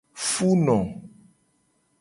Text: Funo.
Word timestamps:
Funo. 0.31 0.79